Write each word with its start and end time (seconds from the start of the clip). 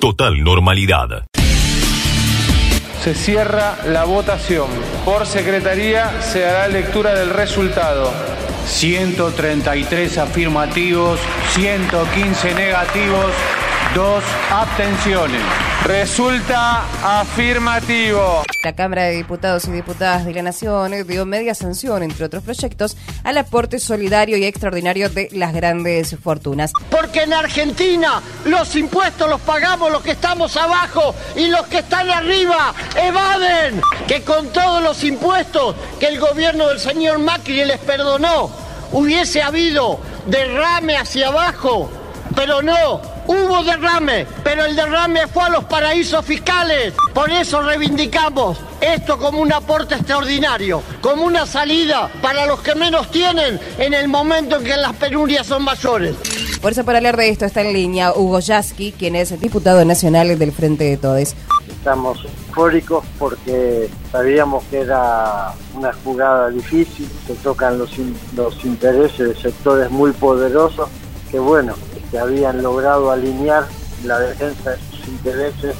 Total 0.00 0.42
normalidad. 0.42 1.24
Se 3.02 3.14
cierra 3.14 3.78
la 3.86 4.04
votación. 4.04 4.68
Por 5.04 5.26
secretaría 5.26 6.20
se 6.20 6.46
hará 6.46 6.68
lectura 6.68 7.14
del 7.14 7.30
resultado. 7.30 8.12
133 8.66 10.18
afirmativos, 10.18 11.18
115 11.54 12.54
negativos, 12.54 13.32
dos 13.94 14.22
abstenciones. 14.50 15.71
Resulta 15.84 16.84
afirmativo. 17.20 18.44
La 18.62 18.72
Cámara 18.72 19.02
de 19.04 19.16
Diputados 19.16 19.66
y 19.66 19.72
Diputadas 19.72 20.24
de 20.24 20.32
la 20.32 20.42
Nación 20.42 20.92
dio 21.08 21.26
media 21.26 21.56
sanción, 21.56 22.04
entre 22.04 22.24
otros 22.24 22.44
proyectos, 22.44 22.96
al 23.24 23.36
aporte 23.36 23.80
solidario 23.80 24.36
y 24.36 24.44
extraordinario 24.44 25.08
de 25.08 25.28
las 25.32 25.52
grandes 25.52 26.16
fortunas. 26.22 26.72
Porque 26.88 27.22
en 27.22 27.32
Argentina 27.32 28.22
los 28.44 28.76
impuestos 28.76 29.28
los 29.28 29.40
pagamos 29.40 29.90
los 29.90 30.02
que 30.02 30.12
estamos 30.12 30.56
abajo 30.56 31.16
y 31.34 31.48
los 31.48 31.66
que 31.66 31.78
están 31.78 32.08
arriba 32.10 32.72
evaden. 32.94 33.80
Que 34.06 34.22
con 34.22 34.52
todos 34.52 34.84
los 34.84 35.02
impuestos 35.02 35.74
que 35.98 36.06
el 36.06 36.20
gobierno 36.20 36.68
del 36.68 36.78
señor 36.78 37.18
Macri 37.18 37.64
les 37.64 37.78
perdonó, 37.78 38.50
hubiese 38.92 39.42
habido 39.42 39.98
derrame 40.26 40.96
hacia 40.96 41.26
abajo, 41.26 41.90
pero 42.36 42.62
no, 42.62 43.11
Hubo 43.26 43.62
derrame, 43.64 44.26
pero 44.42 44.64
el 44.64 44.74
derrame 44.74 45.26
fue 45.28 45.44
a 45.44 45.48
los 45.48 45.64
paraísos 45.64 46.24
fiscales. 46.24 46.92
Por 47.14 47.30
eso 47.30 47.62
reivindicamos 47.62 48.58
esto 48.80 49.16
como 49.18 49.40
un 49.40 49.52
aporte 49.52 49.94
extraordinario, 49.94 50.82
como 51.00 51.24
una 51.24 51.46
salida 51.46 52.10
para 52.20 52.46
los 52.46 52.60
que 52.60 52.74
menos 52.74 53.10
tienen 53.10 53.60
en 53.78 53.94
el 53.94 54.08
momento 54.08 54.56
en 54.56 54.64
que 54.64 54.76
las 54.76 54.94
penurias 54.96 55.46
son 55.46 55.62
mayores. 55.62 56.16
Por 56.60 56.72
eso 56.72 56.84
para 56.84 56.98
hablar 56.98 57.16
de 57.16 57.28
esto 57.28 57.44
está 57.44 57.60
en 57.60 57.72
línea 57.72 58.12
Hugo 58.12 58.40
Yasky, 58.40 58.92
quien 58.92 59.16
es 59.16 59.38
diputado 59.40 59.84
nacional 59.84 60.38
del 60.38 60.52
Frente 60.52 60.84
de 60.84 60.96
Todes. 60.96 61.36
Estamos 61.68 62.24
eufóricos 62.24 63.04
porque 63.18 63.88
sabíamos 64.10 64.62
que 64.64 64.80
era 64.80 65.54
una 65.74 65.92
jugada 66.04 66.50
difícil, 66.50 67.08
se 67.26 67.34
tocan 67.34 67.78
los, 67.78 67.90
los 68.36 68.64
intereses 68.64 69.28
de 69.28 69.34
sectores 69.34 69.90
muy 69.90 70.12
poderosos, 70.12 70.88
que 71.32 71.38
bueno, 71.38 71.74
que 72.10 72.18
habían 72.18 72.62
logrado 72.62 73.10
alinear 73.10 73.66
la 74.04 74.20
defensa 74.20 74.70
de 74.70 74.76
sus 74.90 75.08
intereses 75.08 75.74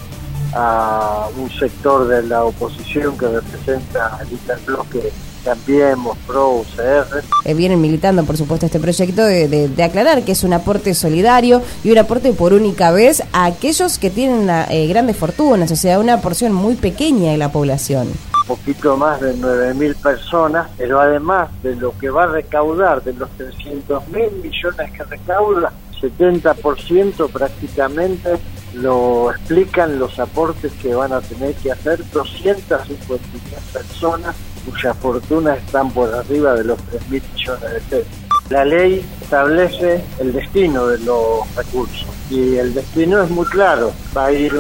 a 0.55 1.29
un 1.37 1.51
sector 1.51 2.09
de 2.09 2.23
la 2.23 2.45
oposición 2.45 3.17
que 3.17 3.29
representa 3.29 4.19
el 4.23 4.33
interbloque 4.33 5.13
Cambiemos, 5.45 6.17
Pro, 6.27 6.61
UCR. 6.61 7.25
Eh, 7.45 7.55
vienen 7.55 7.81
militando, 7.81 8.25
por 8.25 8.37
supuesto, 8.37 8.67
este 8.67 8.79
proyecto 8.79 9.25
de, 9.25 9.71
aclarar 9.83 10.23
que 10.23 10.33
es 10.33 10.45
un 10.45 10.53
aporte 10.53 10.95
solidario 10.95 11.63
y 11.83 11.91
un 11.91 11.99
aporte 11.99 12.33
por 12.33 12.53
única 12.53 12.93
vez 12.93 13.25
a 13.33 13.47
aquellos 13.47 13.99
que 13.99 14.09
tienen 14.09 14.49
eh, 14.49 14.87
grandes 14.87 15.17
fortunas, 15.17 15.71
o 15.73 15.77
sea, 15.77 15.99
una 15.99 16.21
porción 16.21 16.53
muy 16.53 16.77
pequeña 16.77 17.33
de 17.33 17.39
la 17.39 17.51
población 17.51 18.09
poquito 18.47 18.97
más 18.97 19.21
de 19.21 19.35
9.000 19.35 19.95
personas, 19.97 20.69
pero 20.77 21.01
además 21.01 21.51
de 21.63 21.77
lo 21.77 21.97
que 21.99 22.11
va 22.11 22.25
a 22.25 22.27
recaudar, 22.27 23.03
de 23.03 23.15
los 23.15 23.31
300 23.31 24.09
mil 24.09 24.31
millones 24.43 24.93
que 24.93 25.05
recauda, 25.05 25.73
70% 26.01 27.31
prácticamente 27.31 28.39
lo 28.75 29.31
explican 29.31 29.99
los 29.99 30.19
aportes 30.19 30.73
que 30.81 30.95
van 30.95 31.13
a 31.13 31.21
tener 31.21 31.55
que 31.57 31.73
hacer 31.73 32.03
250 32.11 33.21
personas 33.73 34.35
cuyas 34.65 34.97
fortunas 34.99 35.59
están 35.59 35.91
por 35.91 36.13
arriba 36.15 36.55
de 36.55 36.65
los 36.65 36.79
3 36.85 37.11
mil 37.11 37.23
millones 37.35 37.73
de 37.73 37.81
pesos. 37.81 38.13
La 38.49 38.65
ley 38.65 39.05
establece 39.21 40.05
el 40.19 40.33
destino 40.33 40.87
de 40.87 40.99
los 40.99 41.55
recursos 41.57 42.07
y 42.29 42.57
el 42.57 42.75
destino 42.75 43.23
es 43.23 43.31
muy 43.31 43.47
claro. 43.47 43.93
Va 44.17 44.27
a 44.27 44.33
ir 44.33 44.53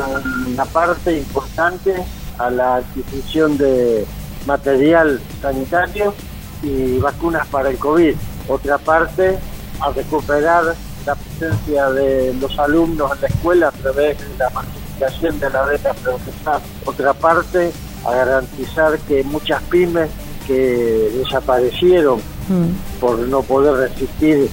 una 0.46 0.64
parte 0.66 1.18
importante 1.18 1.94
a 2.42 2.50
la 2.50 2.76
adquisición 2.76 3.56
de 3.56 4.04
material 4.46 5.20
sanitario 5.40 6.14
y 6.62 6.98
vacunas 6.98 7.46
para 7.48 7.70
el 7.70 7.78
COVID. 7.78 8.14
Otra 8.48 8.78
parte 8.78 9.38
a 9.80 9.90
recuperar 9.90 10.74
la 11.06 11.14
presencia 11.14 11.90
de 11.90 12.34
los 12.34 12.58
alumnos 12.58 13.12
en 13.12 13.20
la 13.20 13.26
escuela 13.28 13.68
a 13.68 13.72
través 13.72 14.18
de 14.18 14.38
la 14.38 14.50
masificación 14.50 15.38
de 15.40 15.50
la 15.50 15.62
beca 15.64 15.94
profesional. 15.94 16.60
Otra 16.84 17.12
parte, 17.12 17.72
a 18.04 18.14
garantizar 18.14 18.98
que 19.00 19.22
muchas 19.24 19.62
pymes 19.64 20.10
que 20.46 21.10
desaparecieron 21.16 22.18
mm. 22.18 23.00
por 23.00 23.18
no 23.18 23.42
poder 23.42 23.90
resistir 23.90 24.48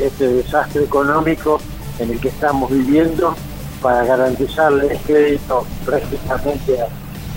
este 0.00 0.28
desastre 0.28 0.84
económico 0.84 1.60
en 1.98 2.10
el 2.10 2.20
que 2.20 2.28
estamos 2.28 2.70
viviendo, 2.70 3.34
para 3.82 4.04
garantizarles 4.04 5.00
crédito 5.06 5.64
prácticamente 5.84 6.80
a, 6.80 6.88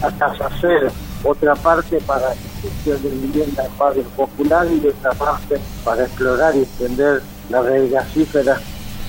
a 0.01 0.11
casa 0.11 0.49
cero. 0.59 0.91
Otra 1.23 1.55
parte 1.55 1.99
para 2.01 2.29
la 2.29 2.35
construcción 2.35 3.03
de 3.03 3.09
vivienda 3.09 3.65
en 3.65 3.77
barrios 3.77 4.07
populares 4.15 4.71
y 4.83 4.87
otra 4.87 5.11
parte 5.13 5.59
para 5.83 6.03
explorar 6.03 6.55
y 6.55 6.61
extender 6.61 7.21
la 7.49 7.61
red 7.61 7.91
gasífera, 7.91 8.59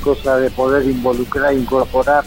cosa 0.04 0.36
de 0.36 0.50
poder 0.50 0.84
involucrar 0.84 1.52
e 1.52 1.58
incorporar 1.58 2.25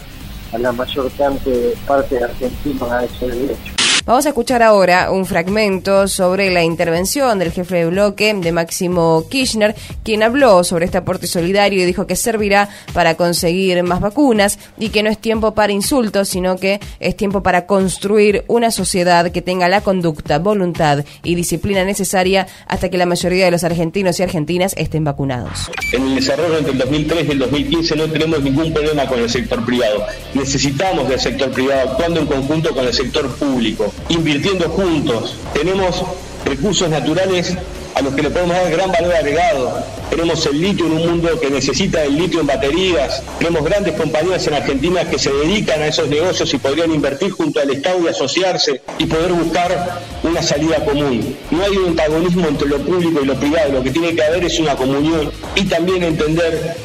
a 0.52 0.58
la 0.58 0.72
mayor 0.72 1.10
cantidad 1.12 1.54
de 1.54 1.76
partes 1.86 2.22
argentinas 2.22 2.90
a 2.90 3.04
ese 3.04 3.28
derecho. 3.28 3.85
Vamos 4.06 4.24
a 4.24 4.28
escuchar 4.28 4.62
ahora 4.62 5.10
un 5.10 5.26
fragmento 5.26 6.06
sobre 6.06 6.52
la 6.52 6.62
intervención 6.62 7.40
del 7.40 7.50
jefe 7.50 7.78
de 7.78 7.86
bloque 7.86 8.32
de 8.32 8.52
Máximo 8.52 9.26
Kirchner, 9.28 9.74
quien 10.04 10.22
habló 10.22 10.62
sobre 10.62 10.84
este 10.84 10.98
aporte 10.98 11.26
solidario 11.26 11.82
y 11.82 11.86
dijo 11.86 12.06
que 12.06 12.14
servirá 12.14 12.68
para 12.92 13.16
conseguir 13.16 13.82
más 13.82 14.00
vacunas 14.00 14.60
y 14.78 14.90
que 14.90 15.02
no 15.02 15.10
es 15.10 15.18
tiempo 15.18 15.54
para 15.54 15.72
insultos, 15.72 16.28
sino 16.28 16.54
que 16.54 16.78
es 17.00 17.16
tiempo 17.16 17.42
para 17.42 17.66
construir 17.66 18.44
una 18.46 18.70
sociedad 18.70 19.32
que 19.32 19.42
tenga 19.42 19.68
la 19.68 19.80
conducta, 19.80 20.38
voluntad 20.38 21.04
y 21.24 21.34
disciplina 21.34 21.82
necesaria 21.82 22.46
hasta 22.68 22.88
que 22.88 22.98
la 22.98 23.06
mayoría 23.06 23.46
de 23.46 23.50
los 23.50 23.64
argentinos 23.64 24.20
y 24.20 24.22
argentinas 24.22 24.74
estén 24.76 25.02
vacunados. 25.02 25.68
En 25.92 26.06
el 26.06 26.14
desarrollo 26.14 26.58
entre 26.58 26.74
el 26.74 26.78
2003 26.78 27.26
y 27.26 27.30
el 27.32 27.38
2015 27.40 27.96
no 27.96 28.04
tenemos 28.04 28.40
ningún 28.40 28.72
problema 28.72 29.04
con 29.06 29.18
el 29.18 29.28
sector 29.28 29.64
privado. 29.66 30.06
Necesitamos 30.32 31.08
del 31.08 31.18
sector 31.18 31.50
privado 31.50 31.90
actuando 31.90 32.20
en 32.20 32.26
conjunto 32.26 32.72
con 32.72 32.86
el 32.86 32.94
sector 32.94 33.28
público 33.34 33.92
invirtiendo 34.08 34.68
juntos. 34.68 35.36
Tenemos 35.52 36.02
recursos 36.44 36.88
naturales 36.88 37.56
a 37.96 38.02
los 38.02 38.14
que 38.14 38.22
le 38.22 38.30
podemos 38.30 38.54
dar 38.54 38.70
gran 38.70 38.92
valor 38.92 39.14
agregado. 39.14 39.82
Tenemos 40.10 40.44
el 40.46 40.60
litio 40.60 40.86
en 40.86 40.92
un 40.92 41.06
mundo 41.06 41.40
que 41.40 41.50
necesita 41.50 42.04
el 42.04 42.16
litio 42.16 42.40
en 42.40 42.46
baterías. 42.46 43.22
Tenemos 43.38 43.64
grandes 43.64 43.94
compañías 43.94 44.46
en 44.46 44.54
Argentina 44.54 45.08
que 45.08 45.18
se 45.18 45.32
dedican 45.32 45.80
a 45.80 45.86
esos 45.86 46.06
negocios 46.08 46.52
y 46.52 46.58
podrían 46.58 46.92
invertir 46.92 47.30
junto 47.30 47.58
al 47.58 47.70
Estado 47.70 48.00
y 48.04 48.08
asociarse 48.08 48.82
y 48.98 49.06
poder 49.06 49.32
buscar 49.32 50.02
una 50.22 50.42
salida 50.42 50.84
común. 50.84 51.36
No 51.50 51.64
hay 51.64 51.76
un 51.76 51.88
antagonismo 51.88 52.46
entre 52.48 52.68
lo 52.68 52.78
público 52.80 53.20
y 53.22 53.26
lo 53.26 53.34
privado. 53.34 53.72
Lo 53.72 53.82
que 53.82 53.90
tiene 53.90 54.14
que 54.14 54.22
haber 54.22 54.44
es 54.44 54.58
una 54.60 54.76
comunión 54.76 55.32
y 55.54 55.64
también 55.64 56.02
entender 56.02 56.76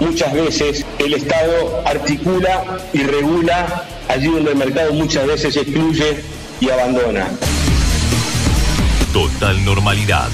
muchas 0.00 0.32
veces 0.32 0.84
el 0.98 1.12
Estado 1.12 1.82
articula 1.84 2.78
y 2.94 3.02
regula 3.02 3.84
allí 4.08 4.28
donde 4.28 4.52
el 4.52 4.56
mercado 4.56 4.92
muchas 4.94 5.26
veces 5.26 5.56
excluye 5.56 6.16
y 6.60 6.70
abandona. 6.70 7.28
Total 9.12 9.64
normalidad. 9.64 10.28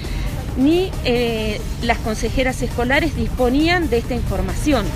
ni 0.57 0.91
eh, 1.05 1.61
las 1.83 1.99
consejeras 1.99 2.63
escolares 2.63 3.17
disponían 3.17 3.89
de 3.89 3.99
esta 3.99 4.15
información. 4.15 4.87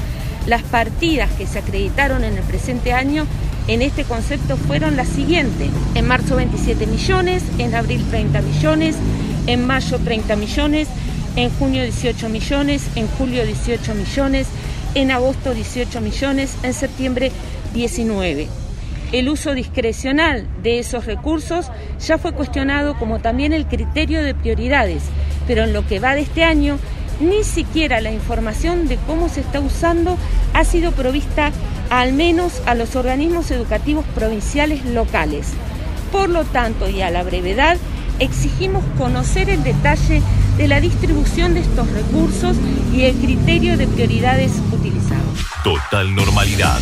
Las 0.47 0.63
partidas 0.63 1.31
que 1.33 1.47
se 1.47 1.59
acreditaron 1.59 2.25
en 2.25 2.37
el 2.37 2.45
presente 2.45 2.93
año 2.93 3.27
en 3.69 3.83
este 3.83 4.05
concepto 4.05 4.57
fueron 4.57 4.97
las 4.97 5.09
siguientes. 5.09 5.69
En 5.95 6.07
marzo 6.07 6.37
27 6.37 6.87
millones, 6.87 7.45
en 7.59 7.75
abril 7.75 8.05
30 8.11 8.41
millones, 8.41 8.97
en 9.47 9.67
mayo 9.67 9.99
30 9.99 10.37
millones, 10.37 10.89
en 11.37 11.51
junio 11.51 11.83
18 11.83 12.29
millones, 12.31 12.89
en 12.97 13.07
julio 13.07 13.45
18 13.45 13.95
millones, 13.95 14.49
en 14.95 15.11
agosto 15.11 15.55
18 15.55 16.01
millones, 16.01 16.57
en 16.63 16.73
septiembre 16.73 17.31
19. 17.75 18.49
El 19.13 19.29
uso 19.29 19.55
discrecional 19.55 20.47
de 20.63 20.79
esos 20.79 21.07
recursos 21.07 21.71
ya 22.01 22.19
fue 22.19 22.33
cuestionado 22.33 22.99
como 22.99 23.21
también 23.21 23.53
el 23.53 23.67
criterio 23.67 24.23
de 24.23 24.35
prioridades, 24.35 25.03
pero 25.47 25.65
en 25.65 25.73
lo 25.73 25.87
que 25.87 26.01
va 26.01 26.15
de 26.15 26.23
este 26.23 26.43
año, 26.43 26.79
ni 27.21 27.45
siquiera 27.45 28.01
la 28.01 28.13
información 28.13 28.89
de 28.89 28.97
cómo 29.07 29.29
se 29.29 29.41
está 29.41 29.61
usando 29.61 30.17
ha 30.55 30.65
sido 30.65 30.93
provista 30.93 31.53
al 31.91 32.13
menos 32.13 32.63
a 32.67 32.75
los 32.75 32.97
organismos 32.97 33.51
educativos 33.51 34.05
provinciales 34.15 34.85
locales. 34.85 35.49
Por 36.13 36.29
lo 36.29 36.45
tanto, 36.45 36.89
y 36.89 37.03
a 37.03 37.11
la 37.11 37.23
brevedad, 37.23 37.77
exigimos 38.19 38.83
conocer 38.97 39.51
el 39.51 39.63
detalle 39.63 40.23
de 40.57 40.69
la 40.69 40.81
distribución 40.81 41.55
de 41.55 41.61
estos 41.61 41.91
recursos 41.93 42.57
y 42.93 43.03
el 43.03 43.15
criterio 43.17 43.77
de 43.77 43.87
prioridades 43.87 44.53
utilizados. 44.73 45.47
Total 45.63 46.15
normalidad. 46.15 46.81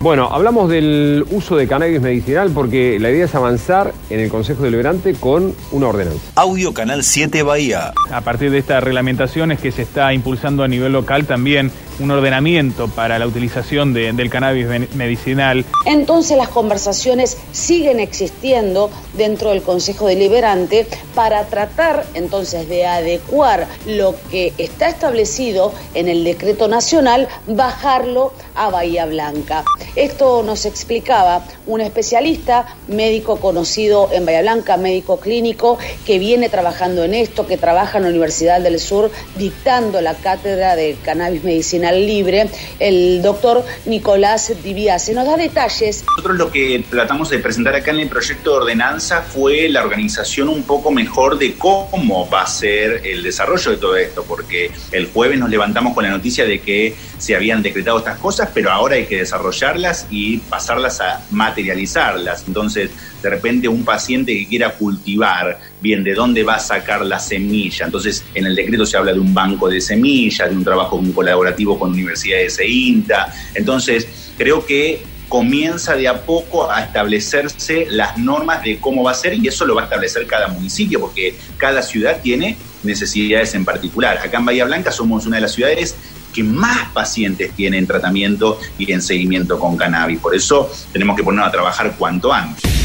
Bueno, 0.00 0.28
hablamos 0.30 0.68
del 0.68 1.24
uso 1.30 1.56
de 1.56 1.66
cannabis 1.66 2.00
medicinal 2.00 2.50
porque 2.50 2.98
la 3.00 3.10
idea 3.10 3.24
es 3.24 3.34
avanzar 3.34 3.92
en 4.10 4.20
el 4.20 4.28
Consejo 4.28 4.62
Deliberante 4.62 5.14
con 5.14 5.54
una 5.72 5.88
ordenanza. 5.88 6.20
Audio 6.36 6.74
Canal 6.74 7.02
7 7.02 7.42
Bahía. 7.42 7.92
A 8.12 8.20
partir 8.20 8.50
de 8.50 8.58
esta 8.58 8.78
reglamentación 8.80 9.50
es 9.52 9.58
que 9.58 9.72
se 9.72 9.82
está 9.82 10.12
impulsando 10.12 10.62
a 10.62 10.68
nivel 10.68 10.92
local 10.92 11.24
también 11.26 11.72
un 11.98 12.10
ordenamiento 12.10 12.88
para 12.88 13.18
la 13.18 13.26
utilización 13.26 13.92
de, 13.94 14.12
del 14.12 14.30
cannabis 14.30 14.66
medicinal. 14.94 15.64
Entonces 15.84 16.36
las 16.36 16.48
conversaciones 16.48 17.38
siguen 17.52 18.00
existiendo 18.00 18.90
dentro 19.14 19.50
del 19.50 19.62
Consejo 19.62 20.06
Deliberante 20.06 20.86
para 21.14 21.44
tratar 21.46 22.04
entonces 22.14 22.68
de 22.68 22.86
adecuar 22.86 23.66
lo 23.86 24.14
que 24.30 24.52
está 24.58 24.88
establecido 24.88 25.72
en 25.94 26.08
el 26.08 26.24
decreto 26.24 26.68
nacional, 26.68 27.28
bajarlo 27.46 28.32
a 28.54 28.70
Bahía 28.70 29.06
Blanca. 29.06 29.64
Esto 29.94 30.42
nos 30.42 30.66
explicaba 30.66 31.44
un 31.66 31.80
especialista, 31.80 32.66
médico 32.88 33.36
conocido 33.36 34.10
en 34.12 34.26
Bahía 34.26 34.42
Blanca, 34.42 34.76
médico 34.76 35.18
clínico, 35.18 35.78
que 36.04 36.18
viene 36.18 36.48
trabajando 36.48 37.04
en 37.04 37.14
esto, 37.14 37.46
que 37.46 37.56
trabaja 37.56 37.98
en 37.98 38.04
la 38.04 38.10
Universidad 38.10 38.60
del 38.60 38.78
Sur 38.78 39.10
dictando 39.36 40.00
la 40.00 40.14
cátedra 40.14 40.76
de 40.76 40.96
cannabis 41.02 41.44
medicinal 41.44 41.85
libre, 41.92 42.50
el 42.78 43.22
doctor 43.22 43.64
Nicolás 43.84 44.52
Se 44.98 45.14
Nos 45.14 45.26
da 45.26 45.36
detalles. 45.36 46.04
Nosotros 46.16 46.36
lo 46.36 46.50
que 46.50 46.84
tratamos 46.90 47.30
de 47.30 47.38
presentar 47.38 47.74
acá 47.74 47.90
en 47.90 48.00
el 48.00 48.08
proyecto 48.08 48.50
de 48.50 48.56
ordenanza 48.58 49.22
fue 49.22 49.68
la 49.68 49.82
organización 49.82 50.48
un 50.48 50.62
poco 50.62 50.90
mejor 50.90 51.38
de 51.38 51.54
cómo 51.54 52.28
va 52.28 52.42
a 52.42 52.46
ser 52.46 53.02
el 53.04 53.22
desarrollo 53.22 53.70
de 53.70 53.76
todo 53.76 53.96
esto, 53.96 54.24
porque 54.24 54.70
el 54.92 55.06
jueves 55.06 55.38
nos 55.38 55.50
levantamos 55.50 55.94
con 55.94 56.04
la 56.04 56.10
noticia 56.10 56.44
de 56.44 56.60
que 56.60 56.94
se 57.18 57.34
habían 57.34 57.62
decretado 57.62 57.98
estas 57.98 58.18
cosas, 58.18 58.50
pero 58.52 58.70
ahora 58.70 58.96
hay 58.96 59.06
que 59.06 59.18
desarrollarlas 59.18 60.06
y 60.10 60.38
pasarlas 60.38 61.00
a 61.00 61.22
materializarlas. 61.30 62.44
Entonces, 62.46 62.90
de 63.22 63.30
repente 63.30 63.68
un 63.68 63.84
paciente 63.84 64.36
que 64.36 64.46
quiera 64.46 64.70
cultivar, 64.70 65.58
bien, 65.80 66.04
¿de 66.04 66.14
dónde 66.14 66.42
va 66.42 66.56
a 66.56 66.60
sacar 66.60 67.04
la 67.04 67.18
semilla? 67.18 67.86
Entonces, 67.86 68.24
en 68.34 68.46
el 68.46 68.54
decreto 68.54 68.86
se 68.86 68.96
habla 68.96 69.12
de 69.12 69.20
un 69.20 69.32
banco 69.32 69.68
de 69.68 69.80
semillas, 69.80 70.48
de 70.48 70.56
un 70.56 70.64
trabajo 70.64 71.00
colaborativo 71.14 71.78
con 71.78 71.92
universidades 71.92 72.58
e 72.58 72.68
INTA. 72.68 73.32
Entonces, 73.54 74.06
creo 74.36 74.64
que 74.64 75.02
comienza 75.28 75.96
de 75.96 76.08
a 76.08 76.22
poco 76.22 76.70
a 76.70 76.82
establecerse 76.82 77.86
las 77.90 78.16
normas 78.16 78.62
de 78.62 78.78
cómo 78.78 79.02
va 79.02 79.10
a 79.10 79.14
ser 79.14 79.34
y 79.34 79.48
eso 79.48 79.64
lo 79.64 79.74
va 79.74 79.82
a 79.82 79.84
establecer 79.84 80.26
cada 80.26 80.48
municipio, 80.48 81.00
porque 81.00 81.34
cada 81.56 81.82
ciudad 81.82 82.20
tiene 82.22 82.56
necesidades 82.82 83.54
en 83.54 83.64
particular. 83.64 84.18
Acá 84.18 84.38
en 84.38 84.44
Bahía 84.44 84.64
Blanca 84.64 84.92
somos 84.92 85.26
una 85.26 85.36
de 85.36 85.42
las 85.42 85.52
ciudades 85.52 85.96
que 86.32 86.44
más 86.44 86.90
pacientes 86.90 87.50
tienen 87.52 87.86
tratamiento 87.86 88.60
y 88.78 88.92
en 88.92 89.00
seguimiento 89.00 89.58
con 89.58 89.76
cannabis. 89.76 90.20
Por 90.20 90.34
eso 90.34 90.70
tenemos 90.92 91.16
que 91.16 91.24
ponernos 91.24 91.48
a 91.48 91.52
trabajar 91.52 91.96
cuanto 91.96 92.32
antes. 92.32 92.75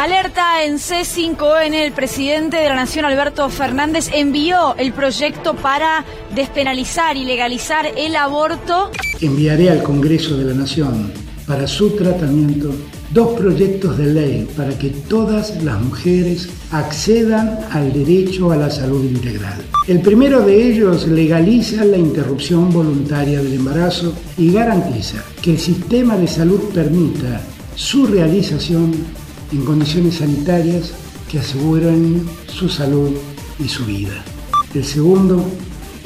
Alerta 0.00 0.64
en 0.64 0.78
C5N, 0.78 1.74
el 1.74 1.92
presidente 1.92 2.56
de 2.56 2.70
la 2.70 2.74
Nación, 2.74 3.04
Alberto 3.04 3.50
Fernández, 3.50 4.08
envió 4.14 4.74
el 4.78 4.94
proyecto 4.94 5.54
para 5.54 6.06
despenalizar 6.34 7.18
y 7.18 7.24
legalizar 7.26 7.84
el 7.98 8.16
aborto. 8.16 8.90
Enviaré 9.20 9.68
al 9.68 9.82
Congreso 9.82 10.38
de 10.38 10.44
la 10.46 10.54
Nación 10.54 11.12
para 11.46 11.66
su 11.66 11.96
tratamiento 11.96 12.74
dos 13.10 13.38
proyectos 13.38 13.98
de 13.98 14.06
ley 14.06 14.48
para 14.56 14.70
que 14.78 14.88
todas 14.88 15.62
las 15.62 15.78
mujeres 15.82 16.48
accedan 16.70 17.58
al 17.70 17.92
derecho 17.92 18.52
a 18.52 18.56
la 18.56 18.70
salud 18.70 19.04
integral. 19.04 19.60
El 19.86 20.00
primero 20.00 20.40
de 20.40 20.66
ellos 20.66 21.08
legaliza 21.08 21.84
la 21.84 21.98
interrupción 21.98 22.72
voluntaria 22.72 23.42
del 23.42 23.52
embarazo 23.52 24.14
y 24.38 24.50
garantiza 24.50 25.22
que 25.42 25.50
el 25.50 25.58
sistema 25.58 26.16
de 26.16 26.26
salud 26.26 26.70
permita 26.72 27.42
su 27.74 28.06
realización 28.06 29.19
en 29.52 29.64
condiciones 29.64 30.16
sanitarias 30.16 30.92
que 31.30 31.38
aseguren 31.38 32.26
su 32.46 32.68
salud 32.68 33.10
y 33.58 33.68
su 33.68 33.84
vida. 33.84 34.24
El 34.74 34.84
segundo 34.84 35.44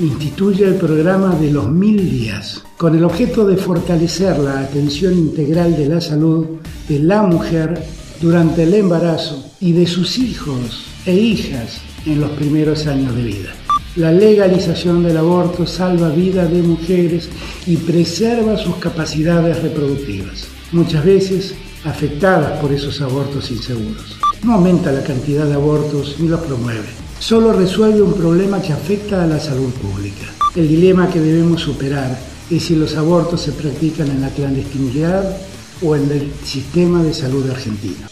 instituye 0.00 0.64
el 0.64 0.74
programa 0.74 1.34
de 1.36 1.50
los 1.50 1.70
mil 1.70 2.10
días, 2.10 2.62
con 2.76 2.96
el 2.96 3.04
objeto 3.04 3.46
de 3.46 3.56
fortalecer 3.56 4.38
la 4.38 4.60
atención 4.60 5.16
integral 5.16 5.76
de 5.76 5.88
la 5.88 6.00
salud 6.00 6.46
de 6.88 6.98
la 6.98 7.22
mujer 7.22 7.82
durante 8.20 8.64
el 8.64 8.74
embarazo 8.74 9.52
y 9.60 9.72
de 9.72 9.86
sus 9.86 10.18
hijos 10.18 10.86
e 11.06 11.14
hijas 11.14 11.80
en 12.06 12.20
los 12.20 12.30
primeros 12.30 12.86
años 12.86 13.14
de 13.14 13.22
vida. 13.22 13.50
La 13.96 14.10
legalización 14.10 15.04
del 15.04 15.16
aborto 15.16 15.66
salva 15.66 16.08
vida 16.08 16.46
de 16.46 16.62
mujeres 16.62 17.28
y 17.66 17.76
preserva 17.76 18.56
sus 18.56 18.76
capacidades 18.76 19.62
reproductivas. 19.62 20.48
Muchas 20.72 21.04
veces 21.04 21.54
afectadas 21.84 22.60
por 22.60 22.72
esos 22.72 23.00
abortos 23.00 23.50
inseguros. 23.50 24.16
No 24.42 24.54
aumenta 24.54 24.92
la 24.92 25.02
cantidad 25.02 25.46
de 25.46 25.54
abortos 25.54 26.16
ni 26.18 26.28
los 26.28 26.40
promueve. 26.40 26.88
Solo 27.18 27.52
resuelve 27.52 28.02
un 28.02 28.14
problema 28.14 28.60
que 28.60 28.72
afecta 28.72 29.22
a 29.22 29.26
la 29.26 29.38
salud 29.38 29.72
pública. 29.74 30.26
El 30.54 30.68
dilema 30.68 31.08
que 31.08 31.20
debemos 31.20 31.62
superar 31.62 32.18
es 32.50 32.64
si 32.64 32.76
los 32.76 32.96
abortos 32.96 33.40
se 33.40 33.52
practican 33.52 34.08
en 34.08 34.20
la 34.20 34.28
clandestinidad 34.28 35.36
o 35.82 35.96
en 35.96 36.10
el 36.10 36.32
sistema 36.44 37.02
de 37.02 37.14
salud 37.14 37.48
argentino. 37.50 38.06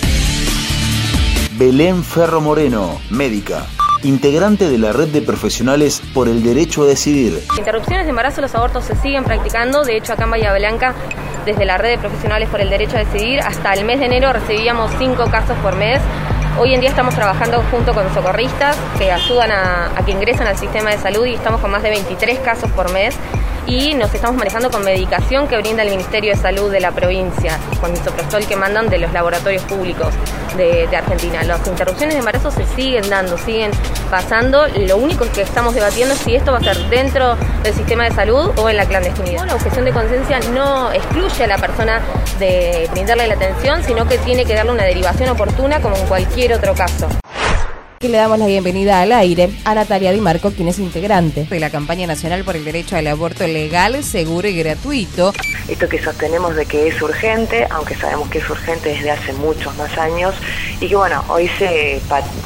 Belén 1.58 2.02
Ferro 2.02 2.40
Moreno, 2.40 3.00
médica 3.10 3.66
integrante 4.04 4.68
de 4.68 4.78
la 4.78 4.92
red 4.92 5.08
de 5.08 5.22
profesionales 5.22 6.02
por 6.12 6.28
el 6.28 6.42
derecho 6.42 6.82
a 6.82 6.86
decidir. 6.86 7.42
Interrupciones 7.56 8.04
de 8.04 8.10
embarazo, 8.10 8.40
los 8.40 8.54
abortos 8.54 8.84
se 8.84 8.96
siguen 8.96 9.24
practicando. 9.24 9.84
De 9.84 9.96
hecho, 9.96 10.12
acá 10.12 10.24
en 10.24 10.30
Bahía 10.30 10.52
Blanca, 10.54 10.94
desde 11.44 11.64
la 11.64 11.78
red 11.78 11.90
de 11.90 11.98
profesionales 11.98 12.48
por 12.48 12.60
el 12.60 12.70
derecho 12.70 12.96
a 12.96 13.00
decidir, 13.00 13.40
hasta 13.40 13.72
el 13.74 13.84
mes 13.84 14.00
de 14.00 14.06
enero 14.06 14.32
recibíamos 14.32 14.90
cinco 14.98 15.26
casos 15.30 15.56
por 15.58 15.76
mes. 15.76 16.00
Hoy 16.58 16.74
en 16.74 16.80
día 16.80 16.90
estamos 16.90 17.14
trabajando 17.14 17.62
junto 17.70 17.94
con 17.94 18.12
socorristas 18.12 18.76
que 18.98 19.10
ayudan 19.10 19.50
a, 19.50 19.86
a, 19.96 20.04
que 20.04 20.12
ingresan 20.12 20.46
al 20.46 20.56
sistema 20.56 20.90
de 20.90 20.98
salud 20.98 21.24
y 21.24 21.34
estamos 21.34 21.60
con 21.60 21.70
más 21.70 21.82
de 21.82 21.90
23 21.90 22.38
casos 22.40 22.70
por 22.72 22.92
mes 22.92 23.16
y 23.66 23.94
nos 23.94 24.12
estamos 24.14 24.36
manejando 24.36 24.70
con 24.70 24.84
medicación 24.84 25.46
que 25.48 25.56
brinda 25.58 25.82
el 25.82 25.90
Ministerio 25.90 26.34
de 26.34 26.40
Salud 26.40 26.70
de 26.70 26.80
la 26.80 26.90
provincia, 26.90 27.58
con 27.80 27.92
misoprostol 27.92 28.46
que 28.46 28.56
mandan 28.56 28.88
de 28.88 28.98
los 28.98 29.12
laboratorios 29.12 29.62
públicos 29.64 30.14
de, 30.56 30.88
Argentina. 30.96 31.42
Las 31.44 31.66
interrupciones 31.66 32.14
de 32.14 32.18
embarazo 32.18 32.50
se 32.50 32.66
siguen 32.66 33.08
dando, 33.08 33.38
siguen 33.38 33.70
pasando. 34.10 34.66
Lo 34.68 34.96
único 34.96 35.24
que 35.32 35.42
estamos 35.42 35.74
debatiendo 35.74 36.14
es 36.14 36.20
si 36.20 36.34
esto 36.34 36.52
va 36.52 36.58
a 36.58 36.62
ser 36.62 36.76
dentro 36.88 37.36
del 37.62 37.74
sistema 37.74 38.04
de 38.04 38.12
salud 38.12 38.50
o 38.56 38.68
en 38.68 38.76
la 38.76 38.86
clandestinidad. 38.86 39.46
La 39.46 39.54
objeción 39.54 39.84
de 39.84 39.92
conciencia 39.92 40.40
no 40.52 40.92
excluye 40.92 41.44
a 41.44 41.46
la 41.46 41.58
persona 41.58 42.00
de 42.38 42.88
brindarle 42.92 43.26
la 43.26 43.34
atención, 43.34 43.82
sino 43.84 44.06
que 44.06 44.18
tiene 44.18 44.44
que 44.44 44.54
darle 44.54 44.72
una 44.72 44.84
derivación 44.84 45.30
oportuna 45.30 45.80
como 45.80 45.96
en 45.96 46.06
cualquier 46.06 46.52
otro 46.54 46.74
caso. 46.74 47.08
Y 48.02 48.08
le 48.08 48.18
damos 48.18 48.36
la 48.40 48.46
bienvenida 48.46 49.00
al 49.00 49.12
aire 49.12 49.50
a 49.64 49.76
Natalia 49.76 50.10
Di 50.10 50.20
Marco, 50.20 50.50
quien 50.50 50.66
es 50.66 50.80
integrante 50.80 51.44
de 51.44 51.60
la 51.60 51.70
campaña 51.70 52.04
nacional 52.04 52.42
por 52.42 52.56
el 52.56 52.64
derecho 52.64 52.96
al 52.96 53.06
aborto 53.06 53.46
legal, 53.46 54.02
seguro 54.02 54.48
y 54.48 54.56
gratuito. 54.56 55.32
Esto 55.68 55.88
que 55.88 56.02
sostenemos 56.02 56.56
de 56.56 56.66
que 56.66 56.88
es 56.88 57.00
urgente, 57.00 57.64
aunque 57.70 57.94
sabemos 57.94 58.28
que 58.28 58.38
es 58.38 58.50
urgente 58.50 58.88
desde 58.88 59.12
hace 59.12 59.32
muchos 59.34 59.76
más 59.76 59.96
años, 59.98 60.34
y 60.80 60.88
que 60.88 60.96
bueno, 60.96 61.22
hoy 61.28 61.48
se, 61.60 62.00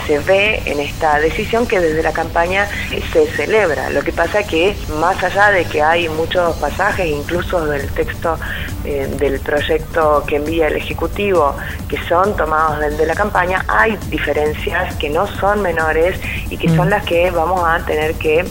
se 0.07 0.19
ve 0.19 0.61
en 0.67 0.79
esta 0.79 1.19
decisión 1.21 1.67
que 1.67 1.81
desde 1.81 2.03
la 2.03 2.13
campaña 2.13 2.69
se 3.11 3.27
celebra. 3.29 3.89
Lo 3.89 4.03
que 4.03 4.13
pasa 4.13 4.43
que 4.43 4.77
más 5.01 5.25
allá 5.25 5.53
de 5.53 5.65
que 5.65 5.81
hay 5.81 6.07
muchos 6.11 6.55
pasajes, 6.57 7.07
incluso 7.07 7.65
del 7.65 7.89
texto 7.93 8.39
eh, 8.85 9.09
del 9.19 9.41
proyecto 9.41 10.23
que 10.27 10.37
envía 10.37 10.69
el 10.69 10.77
Ejecutivo, 10.77 11.57
que 11.89 11.97
son 12.07 12.37
tomados 12.37 12.79
de, 12.79 12.91
de 12.91 13.07
la 13.07 13.15
campaña, 13.15 13.65
hay 13.69 13.97
diferencias 14.11 14.95
que 14.97 15.09
no 15.09 15.27
son 15.27 15.46
menores 15.55 16.19
y 16.51 16.57
que 16.57 16.69
son 16.75 16.91
las 16.91 17.05
que 17.05 17.31
vamos 17.31 17.63
a 17.65 17.85
tener 17.87 18.15
que 18.15 18.45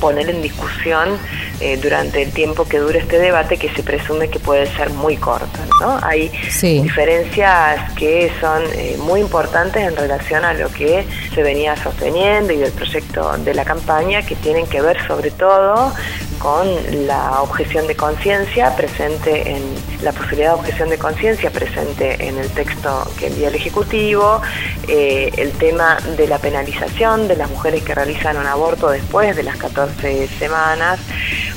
poner 0.00 0.28
en 0.30 0.42
discusión 0.42 1.16
eh, 1.60 1.78
durante 1.80 2.22
el 2.22 2.32
tiempo 2.32 2.64
que 2.64 2.78
dure 2.78 2.98
este 2.98 3.20
debate 3.20 3.56
que 3.56 3.68
se 3.68 3.84
presume 3.84 4.28
que 4.28 4.40
puede 4.40 4.66
ser 4.74 4.90
muy 4.90 5.16
corto. 5.16 5.60
¿no? 5.80 5.96
Hay 6.02 6.28
diferencias 6.60 7.92
que 7.92 8.32
son 8.40 8.62
eh, 8.74 8.96
muy 8.98 9.20
importantes 9.20 9.80
en 9.80 9.94
relación 9.94 10.44
a 10.44 10.54
lo 10.54 10.68
que 10.70 11.06
se 11.32 11.42
venía 11.44 11.76
sosteniendo 11.76 12.52
y 12.52 12.56
del 12.56 12.72
proyecto 12.72 13.38
de 13.38 13.54
la 13.54 13.64
campaña 13.64 14.22
que 14.22 14.34
tienen 14.34 14.66
que 14.66 14.80
ver 14.80 14.98
sobre 15.06 15.30
todo 15.30 15.92
con 16.42 17.06
la 17.06 17.40
objeción 17.40 17.86
de 17.86 17.94
conciencia 17.94 18.74
presente 18.74 19.52
en 19.54 19.62
la 20.02 20.10
posibilidad 20.10 20.54
de 20.54 20.60
objeción 20.60 20.90
de 20.90 20.98
conciencia 20.98 21.50
presente 21.50 22.26
en 22.26 22.36
el 22.36 22.48
texto 22.50 23.08
que 23.16 23.28
envía 23.28 23.46
el 23.46 23.54
Ejecutivo, 23.54 24.42
eh, 24.88 25.30
el 25.36 25.52
tema 25.52 25.98
de 26.16 26.26
la 26.26 26.38
penalización 26.38 27.28
de 27.28 27.36
las 27.36 27.48
mujeres 27.48 27.84
que 27.84 27.94
realizan 27.94 28.36
un 28.36 28.46
aborto 28.46 28.90
después 28.90 29.36
de 29.36 29.44
las 29.44 29.56
14 29.56 30.26
semanas 30.40 30.98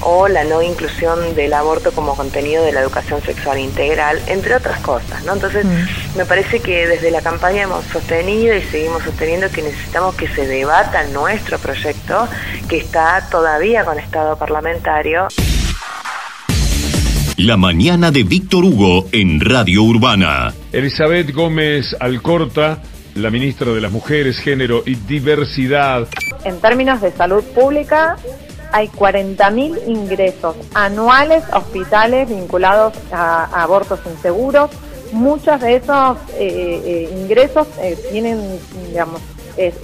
o 0.01 0.27
la 0.27 0.44
no 0.44 0.62
inclusión 0.62 1.34
del 1.34 1.54
aborto 1.54 1.92
como 1.92 2.15
contenido 2.15 2.63
de 2.63 2.72
la 2.72 2.82
educación 2.82 3.24
sexual 3.24 3.58
integral, 3.58 4.22
entre 4.27 4.56
otras 4.56 4.80
cosas. 4.82 5.24
¿no? 5.24 5.34
Entonces, 5.34 5.65
mm. 5.65 6.04
Me 6.15 6.25
parece 6.25 6.60
que 6.60 6.88
desde 6.88 7.12
la 7.12 7.22
campaña 7.22 7.63
hemos 7.63 7.84
sostenido 7.86 8.55
y 8.55 8.62
seguimos 8.62 9.03
sosteniendo 9.03 9.50
que 9.50 9.62
necesitamos 9.62 10.15
que 10.15 10.27
se 10.27 10.48
debata 10.48 11.03
nuestro 11.07 11.60
proyecto, 11.60 12.27
que 12.69 12.77
está 12.77 13.27
todavía 13.29 13.84
con 13.84 14.00
estado 14.00 14.38
parlamentario. 14.38 15.27
La 17.38 17.57
mañana 17.57 18.12
de 18.12 18.24
Víctor 18.24 18.63
Hugo 18.63 19.07
en 19.12 19.41
Radio 19.41 19.84
Urbana. 19.84 20.53
Elizabeth 20.72 21.34
Gómez 21.34 21.93
Alcorta, 22.00 22.81
la 23.15 23.29
ministra 23.29 23.74
de 23.74 23.81
las 23.81 23.91
Mujeres, 23.91 24.39
Género 24.39 24.84
y 24.86 24.95
Diversidad. 24.95 26.07
En 26.45 26.62
términos 26.62 27.01
de 27.01 27.12
salud 27.12 27.43
pública, 27.43 28.15
hay 28.72 28.88
40.000 28.88 29.88
ingresos 29.88 30.55
anuales 30.74 31.43
a 31.51 31.60
hospitales 31.60 32.29
vinculados 32.29 32.93
a, 33.12 33.63
abortos 33.63 34.00
inseguros. 34.05 34.69
Muchos 35.15 35.62
de 35.62 35.77
esos 35.77 36.17
eh, 36.34 36.81
eh, 36.86 37.10
ingresos 37.10 37.65
eh, 37.79 37.98
tienen, 38.12 38.60
digamos, 38.89 39.22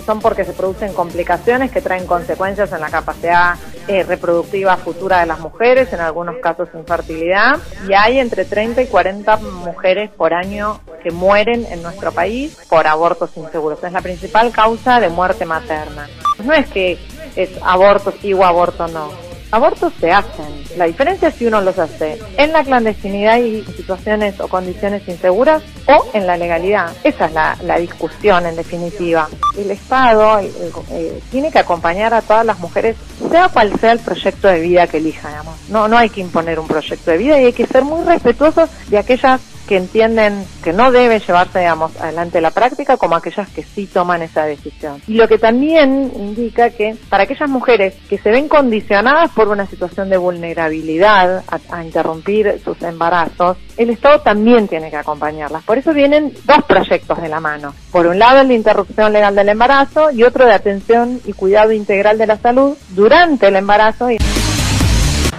son 0.06 0.20
porque 0.20 0.44
se 0.44 0.52
producen 0.52 0.94
complicaciones 0.94 1.72
que 1.72 1.80
traen 1.80 2.06
consecuencias 2.06 2.74
en 2.74 2.82
la 2.82 2.90
capacidad 2.90 3.56
reproductiva 3.88 4.76
futura 4.76 5.22
de 5.22 5.28
las 5.28 5.40
mujeres, 5.40 5.94
en 5.94 6.02
algunos 6.02 6.36
casos 6.40 6.68
infertilidad, 6.74 7.58
y 7.88 7.94
hay 7.94 8.20
entre 8.20 8.44
30 8.44 8.82
y 8.82 8.88
40 8.88 9.38
mujeres 9.38 10.10
por 10.10 10.34
año 10.34 10.82
que 11.02 11.12
mueren 11.12 11.66
en 11.72 11.82
nuestro 11.82 12.12
país 12.12 12.58
por 12.70 12.86
abortos 12.86 13.30
inseguros. 13.38 13.82
Es 13.82 13.94
la 13.94 14.02
principal 14.02 14.52
causa 14.52 15.00
de 15.00 15.08
muerte 15.08 15.46
materna. 15.46 16.10
No 16.44 16.52
es 16.52 16.68
que 16.68 17.00
es 17.38 17.50
aborto 17.62 18.14
sí 18.22 18.34
o 18.34 18.44
aborto 18.44 18.90
no. 18.90 19.31
Abortos 19.52 19.92
se 20.00 20.12
hacen. 20.12 20.64
La 20.78 20.86
diferencia 20.86 21.28
es 21.28 21.36
si 21.36 21.46
uno 21.46 21.60
los 21.60 21.78
hace 21.78 22.18
en 22.38 22.54
la 22.54 22.64
clandestinidad 22.64 23.38
y 23.38 23.64
situaciones 23.76 24.40
o 24.40 24.48
condiciones 24.48 25.06
inseguras 25.08 25.62
o 25.88 26.08
en 26.14 26.26
la 26.26 26.38
legalidad. 26.38 26.92
Esa 27.04 27.26
es 27.26 27.34
la, 27.34 27.80
discusión 27.80 28.46
en 28.46 28.56
definitiva. 28.56 29.28
El 29.58 29.72
Estado 29.72 30.40
eh, 30.40 31.22
tiene 31.32 31.52
que 31.52 31.60
acompañar 31.60 32.14
a 32.14 32.22
todas 32.22 32.46
las 32.46 32.60
mujeres, 32.60 32.96
sea 33.30 33.50
cual 33.50 33.78
sea 33.80 33.92
el 33.92 34.00
proyecto 34.00 34.48
de 34.48 34.60
vida 34.62 34.88
que 34.88 34.98
elijan. 34.98 35.34
No, 35.70 35.88
no 35.88 35.98
hay 35.98 36.10
que 36.10 36.22
imponer 36.22 36.60
un 36.60 36.68
proyecto 36.68 37.12
de 37.12 37.18
vida 37.18 37.42
y 37.42 37.46
hay 37.46 37.54
que 37.54 37.68
ser 37.68 37.84
muy 37.84 38.06
respetuosos 38.06 38.70
de 38.88 38.98
aquellas 38.98 39.42
que 39.68 39.78
entienden 39.78 40.46
que 40.64 40.74
no 40.74 40.92
debe 40.92 41.20
llevarse, 41.20 41.60
digamos, 41.60 41.96
adelante 42.00 42.42
la 42.42 42.52
práctica 42.52 42.98
como 42.98 43.16
aquellas 43.16 43.50
que 43.50 43.64
sí 43.64 43.88
toman 43.88 44.22
esa 44.22 44.46
decisión. 44.46 45.02
Y 45.08 45.16
lo 45.16 45.28
que 45.28 45.38
también 45.38 46.12
indica 46.16 46.70
que 46.70 46.96
para 47.10 47.24
aquellas 47.24 47.50
mujeres 47.50 47.96
que 48.10 48.18
se 48.18 48.32
ven 48.32 48.48
condicionadas 48.48 49.32
por 49.32 49.48
una 49.48 49.66
situación 49.68 50.10
de 50.10 50.18
vulnerabilidad 50.18 51.44
a, 51.48 51.84
interrumpir 51.84 52.62
sus 52.64 52.82
embarazos, 52.82 53.58
el 53.78 53.90
Estado 53.90 54.22
también 54.22 54.68
tiene 54.68 54.90
que 54.90 54.98
acompañarlas. 54.98 55.64
Por 55.64 55.78
eso 55.78 55.94
vienen 55.94 56.34
dos 56.46 56.64
proyectos 56.68 57.22
de 57.22 57.30
la 57.30 57.40
mano. 57.40 57.74
Por 57.92 58.08
un 58.08 58.20
lado 58.20 58.42
el 58.42 58.48
de 58.50 58.54
interrupción 58.56 59.14
legal 59.14 59.36
del 59.36 59.50
embarazo 59.50 60.12
y 60.12 60.24
otro 60.24 60.46
de 60.46 60.54
atención 60.54 61.22
y 61.26 61.34
cuidado 61.34 61.72
integral 61.72 62.18
de 62.18 62.28
la 62.28 62.38
salud 62.38 62.78
durante 62.90 63.48
el 63.48 63.56
embarazo. 63.56 64.12
Y 64.12 64.18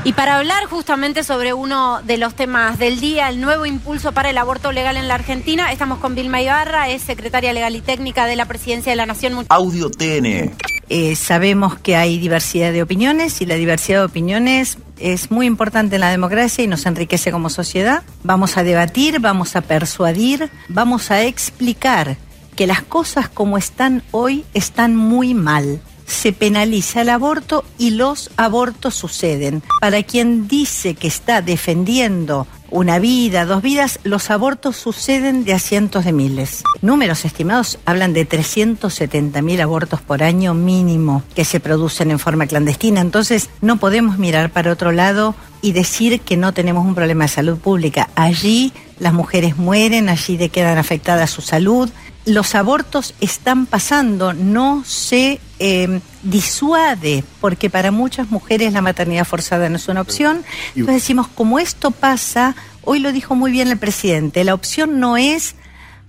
y 0.04 0.12
para 0.14 0.38
hablar 0.38 0.64
justamente 0.64 1.22
sobre 1.22 1.52
uno 1.52 2.02
de 2.02 2.18
los 2.18 2.34
temas 2.34 2.78
del 2.78 2.98
día, 2.98 3.28
el 3.28 3.40
nuevo 3.40 3.66
impulso 3.66 4.12
para 4.12 4.30
el 4.30 4.38
aborto 4.38 4.72
legal 4.72 4.96
en 4.96 5.06
la 5.06 5.14
Argentina, 5.14 5.70
estamos 5.70 5.98
con 5.98 6.14
Vilma 6.14 6.42
Ibarra, 6.42 6.88
es 6.88 7.02
secretaria 7.02 7.52
legal 7.52 7.76
y 7.76 7.80
técnica 7.80 8.26
de 8.26 8.34
la 8.34 8.46
Presidencia 8.46 8.90
de 8.90 8.96
la 8.96 9.06
Nación. 9.06 9.46
Audio 9.48 9.90
TN. 9.90 10.50
Eh, 10.88 11.14
sabemos 11.14 11.78
que 11.78 11.96
hay 11.96 12.18
diversidad 12.18 12.72
de 12.72 12.82
opiniones 12.82 13.40
y 13.40 13.46
la 13.46 13.54
diversidad 13.54 14.00
de 14.00 14.04
opiniones 14.06 14.78
es 14.98 15.30
muy 15.30 15.46
importante 15.46 15.94
en 15.94 16.00
la 16.00 16.10
democracia 16.10 16.64
y 16.64 16.66
nos 16.66 16.84
enriquece 16.84 17.30
como 17.30 17.48
sociedad. 17.48 18.02
Vamos 18.24 18.56
a 18.56 18.64
debatir, 18.64 19.20
vamos 19.20 19.54
a 19.54 19.60
persuadir, 19.60 20.50
vamos 20.68 21.10
a 21.10 21.22
explicar 21.22 22.16
que 22.56 22.66
las 22.66 22.82
cosas 22.82 23.28
como 23.28 23.56
están 23.56 24.02
hoy 24.10 24.44
están 24.52 24.96
muy 24.96 25.32
mal 25.32 25.80
se 26.12 26.32
penaliza 26.32 27.02
el 27.02 27.08
aborto 27.08 27.64
y 27.78 27.90
los 27.90 28.30
abortos 28.36 28.94
suceden. 28.94 29.62
Para 29.80 30.02
quien 30.02 30.46
dice 30.46 30.94
que 30.94 31.08
está 31.08 31.42
defendiendo 31.42 32.46
una 32.72 32.98
vida, 32.98 33.44
dos 33.44 33.62
vidas, 33.62 34.00
los 34.02 34.30
abortos 34.30 34.76
suceden 34.76 35.44
de 35.44 35.52
a 35.52 35.58
cientos 35.58 36.04
de 36.04 36.12
miles. 36.12 36.64
Números 36.80 37.24
estimados 37.24 37.78
hablan 37.84 38.14
de 38.14 38.24
370 38.24 39.42
mil 39.42 39.60
abortos 39.60 40.00
por 40.00 40.22
año 40.22 40.54
mínimo 40.54 41.22
que 41.34 41.44
se 41.44 41.60
producen 41.60 42.10
en 42.10 42.18
forma 42.18 42.46
clandestina. 42.46 43.00
Entonces 43.00 43.50
no 43.60 43.76
podemos 43.76 44.16
mirar 44.18 44.50
para 44.50 44.72
otro 44.72 44.90
lado 44.90 45.34
y 45.60 45.72
decir 45.72 46.20
que 46.20 46.36
no 46.36 46.54
tenemos 46.54 46.86
un 46.86 46.94
problema 46.94 47.24
de 47.24 47.28
salud 47.28 47.58
pública. 47.58 48.08
Allí 48.14 48.72
las 48.98 49.12
mujeres 49.12 49.58
mueren, 49.58 50.08
allí 50.08 50.36
de 50.36 50.48
quedan 50.48 50.78
afectadas 50.78 51.30
su 51.30 51.42
salud, 51.42 51.90
los 52.24 52.54
abortos 52.54 53.14
están 53.20 53.66
pasando, 53.66 54.32
no 54.32 54.84
se 54.86 55.40
eh, 55.58 56.00
disuade, 56.22 57.24
porque 57.40 57.68
para 57.68 57.90
muchas 57.90 58.30
mujeres 58.30 58.72
la 58.72 58.80
maternidad 58.80 59.24
forzada 59.24 59.68
no 59.68 59.76
es 59.76 59.88
una 59.88 60.00
opción. 60.00 60.44
Entonces 60.76 61.02
decimos, 61.02 61.28
como 61.28 61.58
esto 61.58 61.90
pasa, 61.90 62.54
hoy 62.84 63.00
lo 63.00 63.12
dijo 63.12 63.34
muy 63.34 63.50
bien 63.50 63.68
el 63.68 63.78
presidente, 63.78 64.44
la 64.44 64.54
opción 64.54 65.00
no 65.00 65.16
es 65.16 65.56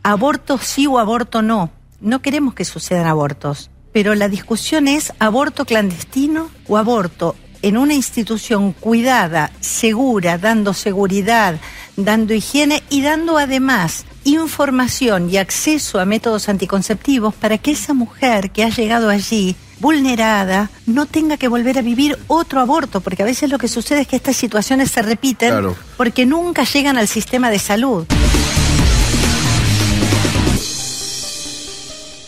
aborto 0.03 0.57
sí 0.57 0.85
o 0.87 0.99
aborto 0.99 1.41
no. 1.41 1.71
No 1.99 2.21
queremos 2.21 2.53
que 2.53 2.65
sucedan 2.65 3.07
abortos, 3.07 3.71
pero 3.91 4.13
la 4.13 4.27
discusión 4.27 4.87
es 4.87 5.13
aborto 5.19 5.65
clandestino 5.65 6.49
o 6.67 6.77
aborto 6.77 7.35
en 7.63 7.77
una 7.77 7.93
institución 7.93 8.73
cuidada, 8.73 9.51
segura, 9.61 10.37
dando 10.37 10.73
seguridad, 10.73 11.55
dando 11.95 12.33
higiene 12.33 12.83
y 12.89 13.01
dando 13.01 13.37
además 13.37 14.05
información 14.23 15.29
y 15.29 15.37
acceso 15.37 15.99
a 15.99 16.05
métodos 16.05 16.49
anticonceptivos 16.49 17.33
para 17.33 17.57
que 17.57 17.71
esa 17.71 17.93
mujer 17.93 18.51
que 18.51 18.63
ha 18.63 18.69
llegado 18.69 19.09
allí 19.09 19.55
vulnerada 19.79 20.69
no 20.85 21.05
tenga 21.05 21.37
que 21.37 21.47
volver 21.47 21.77
a 21.77 21.81
vivir 21.81 22.17
otro 22.27 22.61
aborto, 22.61 23.01
porque 23.01 23.23
a 23.23 23.25
veces 23.25 23.49
lo 23.49 23.57
que 23.57 23.67
sucede 23.67 24.01
es 24.01 24.07
que 24.07 24.15
estas 24.15 24.37
situaciones 24.37 24.91
se 24.91 25.01
repiten 25.01 25.75
porque 25.97 26.25
nunca 26.25 26.63
llegan 26.63 26.97
al 26.97 27.07
sistema 27.07 27.49
de 27.49 27.59
salud. 27.59 28.05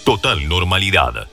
Total 0.04 0.48
normalidad. 0.48 1.28